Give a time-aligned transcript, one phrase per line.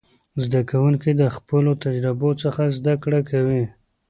[0.43, 3.63] زده کوونکي د خپلو تجربو څخه زده کړه کوي.